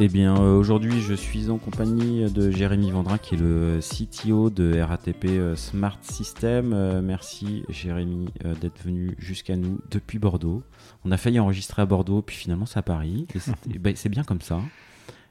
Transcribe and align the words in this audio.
Eh 0.00 0.06
bien, 0.06 0.40
euh, 0.40 0.56
aujourd'hui, 0.56 1.00
je 1.00 1.12
suis 1.12 1.50
en 1.50 1.58
compagnie 1.58 2.30
de 2.30 2.52
Jérémy 2.52 2.92
Vendrin, 2.92 3.18
qui 3.18 3.34
est 3.34 3.38
le 3.38 3.80
CTO 3.80 4.48
de 4.48 4.80
RATP 4.80 5.24
euh, 5.24 5.56
Smart 5.56 5.98
System. 6.02 6.72
Euh, 6.72 7.02
merci, 7.02 7.64
Jérémy, 7.68 8.28
d'être 8.60 8.80
venu 8.84 9.16
jusqu'à 9.18 9.56
nous 9.56 9.80
depuis 9.90 10.20
Bordeaux. 10.20 10.62
On 11.04 11.10
a 11.10 11.16
failli 11.16 11.40
enregistrer 11.40 11.82
à 11.82 11.86
Bordeaux, 11.86 12.22
puis 12.22 12.36
finalement, 12.36 12.64
c'est 12.64 12.78
à 12.78 12.82
Paris. 12.82 13.26
Et 13.74 13.78
ben, 13.80 13.96
c'est 13.96 14.08
bien 14.08 14.22
comme 14.22 14.40
ça. 14.40 14.60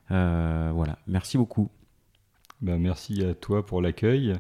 voilà, 0.09 0.97
merci 1.07 1.37
beaucoup. 1.37 1.69
Ben, 2.59 2.77
merci 2.77 3.23
à 3.23 3.33
toi 3.35 3.65
pour 3.65 3.81
l'accueil. 3.81 4.33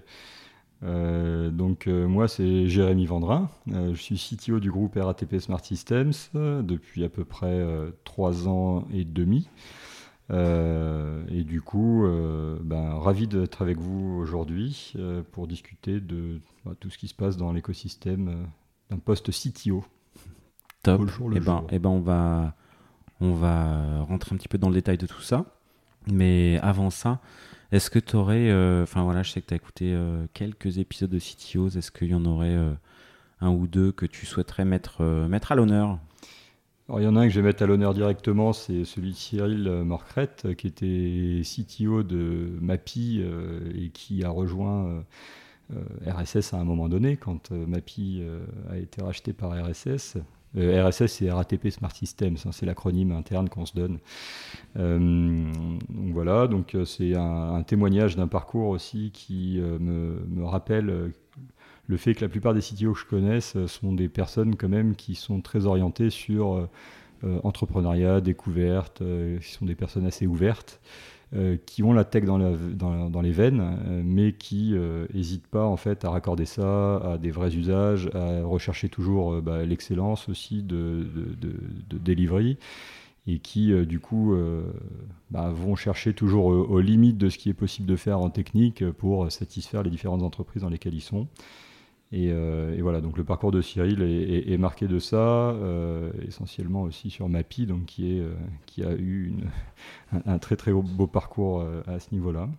donc 0.81 1.87
moi 1.87 2.27
c'est 2.27 2.67
Jérémy 2.67 3.05
Vendrin, 3.05 3.49
je 3.67 3.95
suis 3.95 4.17
CTO 4.17 4.59
du 4.59 4.71
groupe 4.71 4.97
RATP 5.01 5.39
Smart 5.39 5.63
Systems 5.63 6.11
depuis 6.33 7.05
à 7.05 7.09
peu 7.09 7.23
près 7.23 7.65
trois 8.03 8.49
ans 8.49 8.85
et 8.93 9.05
demi. 9.05 9.47
Euh, 10.29 11.23
et 11.29 11.43
du 11.43 11.61
coup, 11.61 12.05
euh, 12.05 12.57
ben, 12.61 12.95
ravi 12.95 13.27
d'être 13.27 13.61
avec 13.61 13.77
vous 13.77 14.17
aujourd'hui 14.19 14.93
euh, 14.97 15.23
pour 15.31 15.47
discuter 15.47 15.99
de 15.99 16.41
bah, 16.65 16.73
tout 16.79 16.89
ce 16.89 16.97
qui 16.97 17.07
se 17.07 17.13
passe 17.13 17.37
dans 17.37 17.51
l'écosystème 17.53 18.47
d'un 18.89 18.97
poste 18.99 19.31
CTO. 19.31 19.85
Top. 20.83 21.01
et, 21.01 21.35
eh 21.35 21.39
ben, 21.39 21.63
et 21.69 21.75
eh 21.75 21.79
ben, 21.79 21.89
on 21.89 21.99
va, 21.99 22.55
on 23.19 23.33
va 23.33 24.01
rentrer 24.01 24.35
un 24.35 24.37
petit 24.37 24.47
peu 24.47 24.57
dans 24.57 24.69
le 24.69 24.75
détail 24.75 24.97
de 24.97 25.07
tout 25.07 25.21
ça. 25.21 25.45
Mais 26.11 26.59
avant 26.61 26.89
ça, 26.89 27.19
est-ce 27.71 27.89
que 27.89 27.99
tu 27.99 28.15
aurais, 28.15 28.51
enfin 28.81 29.03
voilà, 29.03 29.23
je 29.23 29.31
sais 29.31 29.41
que 29.41 29.47
tu 29.47 29.53
as 29.53 29.57
écouté 29.57 29.97
quelques 30.33 30.77
épisodes 30.77 31.09
de 31.09 31.19
CTOs, 31.19 31.77
est-ce 31.77 31.91
qu'il 31.91 32.07
y 32.07 32.15
en 32.15 32.23
aurait 32.23 32.55
un 33.41 33.49
ou 33.49 33.67
deux 33.67 33.91
que 33.91 34.05
tu 34.05 34.25
souhaiterais 34.25 34.63
mettre, 34.63 35.03
mettre 35.03 35.51
à 35.51 35.55
l'honneur? 35.55 35.99
Il 36.95 37.03
y 37.03 37.07
en 37.07 37.15
a 37.17 37.21
un 37.21 37.27
que 37.27 37.33
je 37.33 37.41
vais 37.41 37.45
mettre 37.45 37.63
à 37.63 37.65
l'honneur 37.65 37.93
directement, 37.93 38.53
c'est 38.53 38.85
celui 38.85 39.11
de 39.11 39.15
Cyril 39.15 39.69
Morcrette, 39.83 40.43
euh, 40.45 40.53
qui 40.53 40.67
était 40.67 41.41
CTO 41.43 42.03
de 42.03 42.49
MAPI 42.61 43.21
euh, 43.21 43.59
et 43.75 43.89
qui 43.89 44.23
a 44.23 44.29
rejoint 44.29 45.03
euh, 45.73 45.83
RSS 46.05 46.53
à 46.53 46.57
un 46.57 46.63
moment 46.63 46.87
donné, 46.87 47.17
quand 47.17 47.51
MAPI 47.51 48.23
a 48.71 48.77
été 48.77 49.01
racheté 49.01 49.33
par 49.33 49.51
RSS. 49.51 50.17
RSS, 50.55 51.07
c'est 51.07 51.29
RATP 51.29 51.69
Smart 51.69 51.93
Systems, 51.93 52.37
hein, 52.45 52.51
c'est 52.53 52.65
l'acronyme 52.65 53.11
interne 53.11 53.49
qu'on 53.49 53.65
se 53.65 53.73
donne. 53.73 53.99
donc 54.75 56.13
voilà, 56.13 56.47
donc 56.47 56.77
c'est 56.85 57.15
un, 57.15 57.61
témoignage 57.63 58.15
d'un 58.15 58.29
parcours 58.29 58.69
aussi 58.69 59.11
qui 59.13 59.59
me, 59.59 60.45
rappelle 60.45 61.11
le 61.87 61.97
fait 61.97 62.13
que 62.13 62.21
la 62.21 62.29
plupart 62.29 62.53
des 62.53 62.61
CTO 62.61 62.93
que 62.93 62.99
je 62.99 63.05
connaisse 63.05 63.55
euh, 63.55 63.67
sont 63.67 63.93
des 63.93 64.09
personnes 64.09 64.55
quand 64.55 64.69
même 64.69 64.95
qui 64.95 65.15
sont 65.15 65.41
très 65.41 65.65
orientées 65.65 66.09
sur 66.09 66.53
euh, 66.53 66.69
euh, 67.23 67.39
entrepreneuriat, 67.43 68.21
découverte, 68.21 69.01
qui 69.41 69.51
sont 69.51 69.65
des 69.65 69.75
personnes 69.75 70.05
assez 70.05 70.27
ouvertes. 70.27 70.79
qui 71.65 71.83
ont 71.83 71.91
la 71.91 72.05
tech 72.05 72.23
dans, 72.23 73.21
les 73.21 73.31
veines, 73.31 74.03
mais 74.05 74.33
qui 74.33 74.75
n'hésitent 75.13 75.47
pas 75.47 75.65
en 75.65 75.75
fait 75.75 76.05
à 76.05 76.11
raccorder 76.11 76.45
ça 76.45 76.97
à 76.97 77.17
des 77.17 77.31
vrais 77.31 77.53
usages, 77.55 78.09
à 78.13 78.43
rechercher 78.43 78.87
toujours 78.87 79.41
bah, 79.41 79.65
l'excellence 79.65 80.29
aussi 80.29 80.63
de, 80.63 81.05
de, 81.41 81.97
delivery, 81.97 82.57
et 83.25 83.39
qui 83.39 83.73
du 83.85 83.99
coup 83.99 84.37
bah, 85.31 85.49
vont 85.49 85.75
chercher 85.75 86.13
toujours 86.13 86.45
aux 86.45 86.79
limites 86.79 87.17
de 87.17 87.29
ce 87.29 87.37
qui 87.37 87.49
est 87.49 87.55
possible 87.55 87.87
de 87.87 87.95
faire 87.97 88.19
en 88.19 88.29
technique 88.29 88.89
pour 88.91 89.29
satisfaire 89.31 89.83
les 89.83 89.89
différentes 89.89 90.23
entreprises 90.23 90.61
dans 90.61 90.69
lesquelles 90.69 90.95
ils 90.95 91.01
sont. 91.01 91.27
Euh, 92.13 92.75
et, 92.75 92.81
voilà, 92.81 93.01
donc 93.01 93.17
le 93.17 93.23
parcours 93.23 93.51
de 93.51 93.61
Cyril 93.61 94.01
est, 94.01 94.57
marqué 94.57 94.87
de 94.87 94.99
ça, 94.99 95.17
euh, 95.17 96.11
essentiellement 96.25 96.83
aussi 96.83 97.09
sur 97.09 97.27
Mapi, 97.27 97.65
donc 97.65 97.85
qui, 97.85 98.17
est, 98.17 98.21
euh, 98.21 98.33
qui 98.65 98.83
a 98.83 98.93
eu 98.93 99.27
une, 99.27 100.21
un, 100.25 100.37
très 100.39 100.55
très 100.55 100.71
beau 100.71 101.07
parcours 101.07 101.65
à 101.87 101.99
ce 101.99 102.07
niveau-là. 102.11 102.49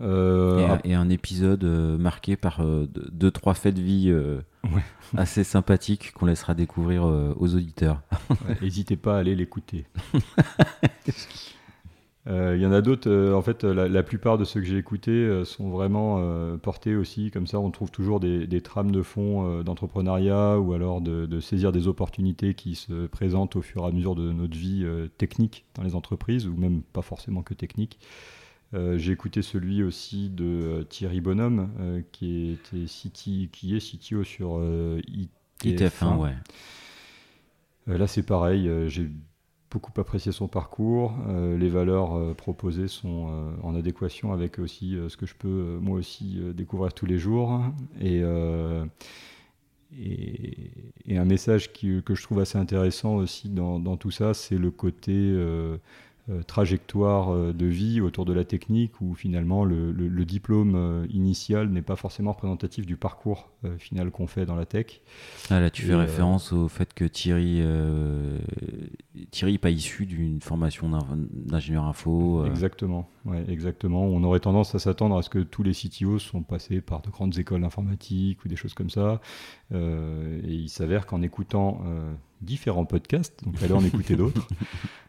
Et, 0.00 0.94
un 0.94 1.08
épisode 1.08 1.64
marqué 1.64 2.36
par 2.36 2.64
deux, 2.64 3.30
trois 3.32 3.54
faits 3.54 3.74
de 3.74 3.80
vie 3.80 4.14
assez 5.16 5.42
sympathiques 5.42 6.12
qu'on 6.12 6.26
laissera 6.26 6.54
découvrir 6.54 7.04
aux 7.04 7.54
auditeurs. 7.54 8.02
N'hésitez 8.62 8.96
pas 8.96 9.16
à 9.16 9.18
aller 9.18 9.34
l'écouter. 9.34 9.86
Euh, 12.28 12.56
il 12.56 12.62
y 12.62 12.66
en 12.66 12.72
a 12.72 12.82
d'autres, 12.82 13.10
euh, 13.10 13.32
en 13.32 13.40
fait, 13.40 13.64
la, 13.64 14.02
plupart 14.02 14.36
de 14.36 14.44
ceux 14.44 14.60
que 14.60 14.66
j'ai 14.66 14.76
écoutés 14.76 15.10
euh, 15.10 15.44
sont 15.44 15.70
vraiment 15.70 15.98
portés 16.58 16.94
aussi, 16.94 17.30
comme 17.30 17.46
ça 17.46 17.58
on 17.58 17.70
trouve 17.70 17.90
toujours 17.90 18.20
des, 18.20 18.60
trames 18.60 18.90
de 18.90 19.02
fond 19.02 19.62
d'entrepreneuriat 19.62 20.58
ou 20.58 20.74
alors 20.74 21.00
de, 21.00 21.40
saisir 21.40 21.72
des 21.72 21.88
opportunités 21.88 22.54
qui 22.54 22.74
se 22.74 23.06
présentent 23.06 23.56
au 23.56 23.62
fur 23.62 23.84
et 23.84 23.88
à 23.88 23.92
mesure 23.92 24.14
de 24.14 24.32
notre 24.32 24.56
vie 24.56 24.84
technique 25.16 25.64
dans 25.74 25.82
les 25.82 25.94
entreprises, 25.94 26.46
ou 26.46 26.56
même 26.56 26.82
pas 26.82 27.02
forcément 27.02 27.42
que 27.42 27.54
technique. 27.54 27.98
j'ai 28.72 29.12
écouté 29.12 29.42
celui 29.42 29.82
aussi 29.82 30.28
de 30.28 30.86
Thierry 30.88 31.20
Bonhomme, 31.20 31.70
qui, 32.12 32.50
était 32.52 32.86
City, 32.86 33.48
qui 33.52 33.76
est 33.76 33.80
CTO 33.80 34.24
sur 34.24 34.60
ITF1. 35.64 36.16
ouais. 36.18 36.34
là 37.86 38.06
c'est 38.06 38.24
pareil, 38.24 38.70
j'ai 38.88 39.08
beaucoup 39.70 39.92
apprécié 40.00 40.32
son 40.32 40.48
parcours. 40.48 41.14
Euh, 41.28 41.56
les 41.58 41.68
valeurs 41.68 42.16
euh, 42.16 42.34
proposées 42.34 42.88
sont 42.88 43.28
euh, 43.28 43.50
en 43.62 43.74
adéquation 43.74 44.32
avec 44.32 44.58
aussi 44.58 44.96
ce 45.08 45.16
que 45.16 45.26
je 45.26 45.34
peux 45.34 45.78
moi 45.80 45.98
aussi 45.98 46.40
découvrir 46.54 46.92
tous 46.92 47.06
les 47.06 47.18
jours. 47.18 47.60
Et, 48.00 48.22
et, 51.06 51.18
un 51.18 51.24
message 51.24 51.72
que 51.72 52.14
je 52.14 52.22
trouve 52.22 52.40
assez 52.40 52.58
intéressant 52.58 53.16
aussi 53.16 53.48
dans, 53.48 53.78
dans 53.78 53.96
tout 53.96 54.10
ça, 54.10 54.34
c'est 54.34 54.58
le 54.58 54.70
côté 54.70 55.34
trajectoire 56.46 57.54
de 57.54 57.66
vie 57.66 58.00
autour 58.00 58.24
de 58.26 58.32
la 58.32 58.44
technique 58.44 59.00
où 59.00 59.14
finalement 59.14 59.64
le, 59.64 60.24
diplôme 60.24 61.06
initial 61.10 61.70
n'est 61.70 61.82
pas 61.82 61.96
forcément 61.96 62.32
représentatif 62.32 62.86
du 62.86 62.96
parcours 62.96 63.50
final 63.78 64.10
qu'on 64.10 64.26
fait 64.26 64.46
dans 64.46 64.56
la 64.56 64.66
tech. 64.66 65.00
Ah, 65.50 65.60
là, 65.60 65.70
tu 65.70 65.82
fais 65.82 65.94
référence 65.94 66.52
au 66.52 66.68
fait 66.68 66.92
que 66.94 67.04
Thierry, 67.04 67.62
Thierry 69.30 69.58
pas 69.58 69.70
issu 69.70 70.06
d'une 70.06 70.40
formation 70.40 70.90
d'ingénieur 71.32 71.84
info. 71.84 72.44
Exactement, 72.46 73.08
ouais, 73.24 73.44
exactement. 73.48 74.04
On 74.04 74.22
aurait 74.24 74.40
tendance 74.40 74.74
à 74.74 74.78
s'attendre 74.78 75.16
à 75.16 75.22
ce 75.22 75.30
que 75.30 75.38
tous 75.38 75.62
les 75.62 75.72
CTO 75.72 76.18
sont 76.18 76.42
passés 76.42 76.80
par 76.80 77.02
de 77.02 77.10
grandes 77.10 77.38
écoles 77.38 77.64
informatiques 77.64 78.44
ou 78.44 78.48
des 78.48 78.56
choses 78.56 78.74
comme 78.74 78.90
ça. 78.90 79.20
et 79.72 80.52
il 80.52 80.68
s'avère 80.68 81.06
qu'en 81.06 81.22
écoutant 81.22 81.82
différents 82.40 82.84
podcasts, 82.84 83.44
donc 83.44 83.62
allez 83.62 83.72
en 83.72 83.84
écouter 83.84 84.16
d'autres. 84.16 84.46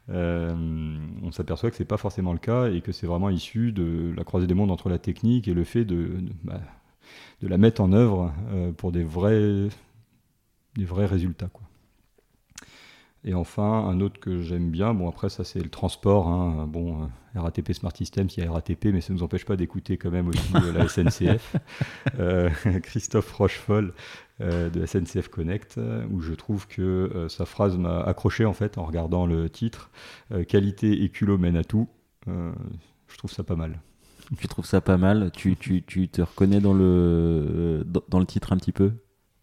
Euh, 0.10 0.98
on 1.22 1.32
s'aperçoit 1.32 1.70
que 1.70 1.76
c'est 1.76 1.86
pas 1.86 1.98
forcément 1.98 2.34
le 2.34 2.40
cas 2.40 2.70
et 2.70 2.82
que 2.82 2.92
c'est 2.92 3.06
vraiment 3.06 3.30
issu 3.30 3.72
de 3.72 4.14
la 4.16 4.24
croisée 4.24 4.48
des 4.48 4.54
mondes 4.54 4.72
entre 4.72 4.90
la 4.90 4.98
technique 4.98 5.48
et 5.48 5.54
le 5.54 5.64
fait 5.64 5.86
de, 5.86 5.96
de, 5.96 6.32
bah, 6.44 6.60
la 7.42 7.58
mettre 7.58 7.82
en 7.82 7.94
œuvre 7.94 8.34
euh, 8.52 8.72
pour 8.72 8.92
des 8.92 9.04
vrais, 9.04 9.70
des 10.76 10.86
vrais 10.86 11.06
résultats. 11.06 11.48
Quoi. 11.48 11.69
Et 13.26 13.34
enfin, 13.34 13.64
un 13.64 14.00
autre 14.00 14.20
que 14.20 14.42
j'aime 14.42 14.72
bien, 14.72 14.94
bon 14.94 15.10
après 15.10 15.30
ça 15.30 15.44
c'est 15.44 15.60
le 15.60 15.70
transport, 15.70 16.28
hein, 16.28 16.66
bon 16.68 17.04
euh, 17.36 17.40
RATP 17.40 17.74
Smart 17.74 17.96
Systems, 17.96 18.30
il 18.38 18.44
y 18.44 18.48
a 18.48 18.52
RATP, 18.52 18.86
mais 18.86 19.02
ça 19.02 19.12
ne 19.12 19.18
nous 19.18 19.24
empêche 19.24 19.46
pas 19.46 19.58
d'écouter 19.58 19.98
quand 19.98 20.10
même 20.10 20.30
aussi 20.30 20.54
la 20.74 20.88
SNCF, 20.88 21.58
Christophe 22.84 23.32
Rochefol, 23.34 23.94
euh, 24.42 24.70
de 24.70 24.86
SNCF 24.86 25.28
Connect, 25.28 25.78
euh, 25.78 26.06
où 26.12 26.22
je 26.22 26.34
trouve 26.34 26.66
que 26.66 26.82
euh, 26.82 27.28
sa 27.28 27.46
phrase 27.46 27.78
m'a 27.78 28.00
accroché 28.00 28.46
en 28.46 28.54
fait 28.54 28.78
en 28.78 28.86
regardant 28.86 29.26
le 29.26 29.50
titre. 29.50 29.90
qualité 30.48 31.04
et 31.04 31.10
culot 31.10 31.38
mènent 31.38 31.58
à 31.58 31.66
tout. 31.66 31.90
je 32.26 33.18
trouve 33.18 33.32
ça 33.32 33.44
pas 33.44 33.58
mal. 33.58 33.82
Tu 34.38 34.48
trouves 34.48 34.66
ça 34.66 34.80
pas 34.80 34.98
mal? 34.98 35.32
Tu, 35.34 35.58
tu, 35.58 35.84
tu, 35.84 36.08
te 36.08 36.22
reconnais 36.22 36.62
dans 36.62 36.74
le, 36.74 37.84
dans 38.08 38.20
le 38.20 38.26
titre 38.26 38.54
un 38.54 38.58
petit 38.58 38.72
peu? 38.72 38.94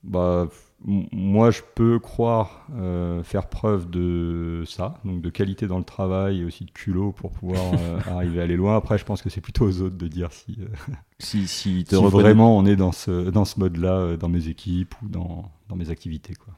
Bah, 0.02 0.48
moi, 0.84 1.50
je 1.50 1.62
peux 1.74 1.98
croire 1.98 2.68
euh, 2.74 3.22
faire 3.22 3.48
preuve 3.48 3.88
de 3.90 4.62
ça, 4.66 5.00
donc 5.04 5.22
de 5.22 5.30
qualité 5.30 5.66
dans 5.66 5.78
le 5.78 5.84
travail 5.84 6.40
et 6.40 6.44
aussi 6.44 6.64
de 6.64 6.70
culot 6.70 7.12
pour 7.12 7.32
pouvoir 7.32 7.72
euh, 7.74 7.98
arriver 8.06 8.40
à 8.40 8.44
aller 8.44 8.56
loin. 8.56 8.76
Après, 8.76 8.98
je 8.98 9.04
pense 9.04 9.22
que 9.22 9.30
c'est 9.30 9.40
plutôt 9.40 9.66
aux 9.66 9.80
autres 9.80 9.96
de 9.96 10.06
dire 10.06 10.32
si, 10.32 10.58
euh, 10.60 10.66
si, 11.18 11.48
si, 11.48 11.84
vraiment 11.90 12.56
on 12.56 12.66
est 12.66 12.76
dans 12.76 12.92
ce, 12.92 13.30
dans 13.30 13.44
ce 13.44 13.58
mode-là, 13.58 14.16
dans 14.16 14.28
mes 14.28 14.48
équipes 14.48 14.94
ou 15.02 15.08
dans, 15.08 15.50
dans 15.68 15.76
mes 15.76 15.90
activités. 15.90 16.34
Quoi. 16.34 16.54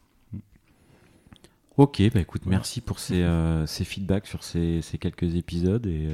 Ok, 1.77 2.03
bah 2.13 2.21
écoute, 2.21 2.43
merci 2.45 2.81
pour 2.81 2.99
ces, 2.99 3.25
ces, 3.67 3.85
feedbacks 3.85 4.27
sur 4.27 4.43
ces, 4.43 4.83
ces 4.83 4.99
quelques 4.99 5.37
épisodes 5.37 5.87
et, 5.87 6.09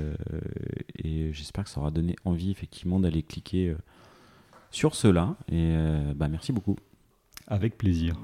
et 1.02 1.32
j'espère 1.32 1.64
que 1.64 1.70
ça 1.70 1.80
aura 1.80 1.90
donné 1.90 2.16
envie 2.26 2.50
effectivement 2.50 3.00
d'aller 3.00 3.22
cliquer 3.22 3.74
sur 4.70 4.94
cela. 4.94 5.36
Et 5.50 5.74
bah, 6.14 6.28
merci 6.28 6.52
beaucoup. 6.52 6.76
Avec 7.46 7.76
plaisir. 7.76 8.16